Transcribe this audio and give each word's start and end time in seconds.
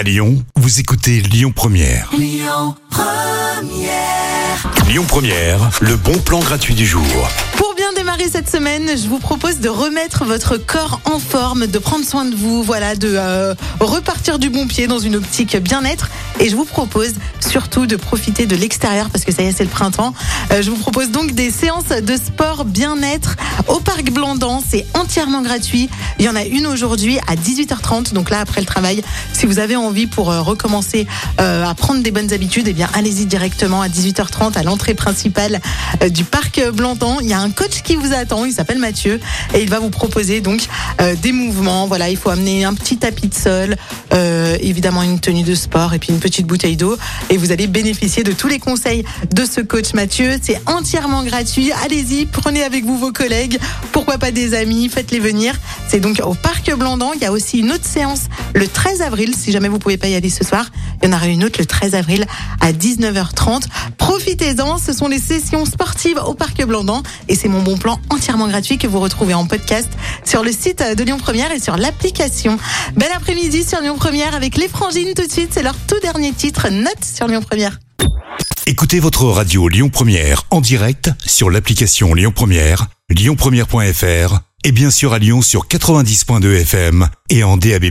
À 0.00 0.02
Lyon, 0.02 0.42
vous 0.56 0.80
écoutez 0.80 1.20
Lyon 1.20 1.52
Première. 1.54 2.10
Lyon 2.16 2.74
Première, 5.06 5.68
le 5.82 5.94
bon 5.96 6.16
plan 6.16 6.38
gratuit 6.38 6.74
du 6.74 6.86
jour. 6.86 7.04
Pour 7.58 7.69
cette 8.28 8.50
semaine, 8.50 8.86
je 8.96 9.08
vous 9.08 9.18
propose 9.18 9.60
de 9.60 9.68
remettre 9.68 10.24
votre 10.24 10.56
corps 10.56 11.00
en 11.04 11.18
forme, 11.18 11.66
de 11.66 11.78
prendre 11.78 12.04
soin 12.04 12.24
de 12.24 12.34
vous, 12.34 12.62
voilà, 12.62 12.94
de 12.94 13.14
euh, 13.16 13.54
repartir 13.78 14.38
du 14.38 14.50
bon 14.50 14.66
pied 14.66 14.86
dans 14.86 14.98
une 14.98 15.16
optique 15.16 15.56
bien-être. 15.56 16.10
Et 16.38 16.48
je 16.48 16.56
vous 16.56 16.64
propose 16.64 17.12
surtout 17.40 17.86
de 17.86 17.96
profiter 17.96 18.46
de 18.46 18.56
l'extérieur 18.56 19.08
parce 19.10 19.24
que 19.24 19.32
ça 19.32 19.42
y 19.42 19.46
est, 19.46 19.52
c'est 19.52 19.64
le 19.64 19.70
printemps. 19.70 20.12
Euh, 20.52 20.60
je 20.60 20.70
vous 20.70 20.76
propose 20.76 21.10
donc 21.10 21.32
des 21.32 21.50
séances 21.50 21.88
de 21.88 22.16
sport 22.16 22.64
bien-être 22.64 23.36
au 23.68 23.80
parc 23.80 24.10
Blandan. 24.10 24.62
C'est 24.68 24.86
entièrement 24.94 25.40
gratuit. 25.40 25.88
Il 26.18 26.24
y 26.24 26.28
en 26.28 26.36
a 26.36 26.44
une 26.44 26.66
aujourd'hui 26.66 27.18
à 27.26 27.36
18h30. 27.36 28.12
Donc 28.12 28.28
là, 28.30 28.40
après 28.40 28.60
le 28.60 28.66
travail, 28.66 29.02
si 29.32 29.46
vous 29.46 29.58
avez 29.58 29.76
envie 29.76 30.06
pour 30.06 30.30
euh, 30.30 30.42
recommencer 30.42 31.06
à 31.38 31.74
prendre 31.74 32.02
des 32.02 32.10
bonnes 32.10 32.32
habitudes, 32.32 32.68
eh 32.68 32.72
bien, 32.72 32.88
allez-y 32.92 33.24
directement 33.24 33.80
à 33.80 33.88
18h30 33.88 34.58
à 34.58 34.62
l'entrée 34.62 34.94
principale 34.94 35.60
du 36.10 36.24
parc 36.24 36.60
Blandan. 36.72 37.18
Il 37.22 37.28
y 37.28 37.32
a 37.32 37.40
un 37.40 37.50
coach 37.50 37.82
qui 37.82 37.96
vous 37.96 38.09
attend. 38.12 38.44
Il 38.44 38.52
s'appelle 38.52 38.78
Mathieu 38.78 39.20
et 39.54 39.62
il 39.62 39.70
va 39.70 39.78
vous 39.78 39.90
proposer 39.90 40.40
donc 40.40 40.62
euh, 41.00 41.14
des 41.16 41.32
mouvements. 41.32 41.86
Voilà, 41.86 42.08
il 42.08 42.16
faut 42.16 42.30
amener 42.30 42.64
un 42.64 42.74
petit 42.74 42.96
tapis 42.98 43.28
de 43.28 43.34
sol, 43.34 43.76
euh, 44.12 44.56
évidemment 44.60 45.02
une 45.02 45.20
tenue 45.20 45.42
de 45.42 45.54
sport 45.54 45.94
et 45.94 45.98
puis 45.98 46.10
une 46.10 46.20
petite 46.20 46.46
bouteille 46.46 46.76
d'eau. 46.76 46.96
Et 47.28 47.36
vous 47.36 47.52
allez 47.52 47.66
bénéficier 47.66 48.22
de 48.22 48.32
tous 48.32 48.48
les 48.48 48.58
conseils 48.58 49.04
de 49.32 49.44
ce 49.44 49.60
coach 49.60 49.94
Mathieu. 49.94 50.32
C'est 50.42 50.60
entièrement 50.66 51.22
gratuit. 51.24 51.70
Allez-y, 51.84 52.26
prenez 52.26 52.62
avec 52.62 52.84
vous 52.84 52.98
vos 52.98 53.12
collègues, 53.12 53.58
pourquoi 53.92 54.18
pas 54.18 54.30
des 54.30 54.54
amis, 54.54 54.88
faites-les 54.88 55.20
venir. 55.20 55.54
C'est 55.88 56.00
donc 56.00 56.20
au 56.24 56.34
parc 56.34 56.74
Blandan. 56.74 57.12
Il 57.14 57.22
y 57.22 57.26
a 57.26 57.32
aussi 57.32 57.58
une 57.58 57.72
autre 57.72 57.86
séance 57.86 58.22
le 58.54 58.66
13 58.66 59.02
avril. 59.02 59.34
Si 59.34 59.52
jamais 59.52 59.68
vous 59.68 59.78
pouvez 59.78 59.96
pas 59.96 60.08
y 60.08 60.14
aller 60.14 60.30
ce 60.30 60.44
soir, 60.44 60.70
il 61.02 61.08
y 61.08 61.12
en 61.12 61.16
aura 61.16 61.26
une 61.26 61.44
autre 61.44 61.56
le 61.58 61.66
13 61.66 61.94
avril 61.94 62.26
à 62.60 62.72
19h30. 62.72 63.62
Profitez-en, 63.96 64.78
ce 64.78 64.92
sont 64.92 65.08
les 65.08 65.18
sessions 65.18 65.64
sportives 65.64 66.20
au 66.26 66.34
Parc 66.34 66.64
Blandan 66.64 67.02
et 67.28 67.34
c'est 67.34 67.48
mon 67.48 67.62
bon 67.62 67.78
plan 67.78 68.00
entièrement 68.10 68.48
gratuit 68.48 68.78
que 68.78 68.86
vous 68.86 69.00
retrouvez 69.00 69.34
en 69.34 69.46
podcast 69.46 69.88
sur 70.24 70.42
le 70.42 70.52
site 70.52 70.82
de 70.96 71.04
Lyon 71.04 71.18
Première 71.18 71.52
et 71.52 71.60
sur 71.60 71.76
l'application. 71.76 72.58
Bel 72.96 73.10
après-midi 73.14 73.64
sur 73.64 73.80
Lyon 73.80 73.96
Première 74.00 74.34
avec 74.34 74.56
les 74.56 74.66
frangines 74.66 75.12
tout 75.14 75.26
de 75.26 75.30
suite, 75.30 75.50
c'est 75.52 75.62
leur 75.62 75.76
tout 75.86 76.00
dernier 76.00 76.32
titre, 76.32 76.70
Note 76.70 77.04
sur 77.04 77.26
Lyon 77.26 77.42
Première. 77.42 77.78
Écoutez 78.66 78.98
votre 78.98 79.26
radio 79.26 79.68
Lyon 79.68 79.90
Première 79.90 80.44
en 80.48 80.62
direct 80.62 81.10
sur 81.26 81.50
l'application 81.50 82.14
Lyon 82.14 82.32
Première, 82.34 82.86
lyonpremière.fr 83.10 84.38
et 84.64 84.72
bien 84.72 84.90
sûr 84.90 85.12
à 85.12 85.18
Lyon 85.18 85.42
sur 85.42 85.66
90.2 85.66 86.62
FM 86.62 87.08
et 87.28 87.44
en 87.44 87.58
DAB+. 87.58 87.90